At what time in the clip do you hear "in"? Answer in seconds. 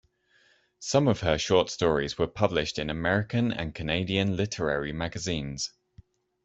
2.79-2.89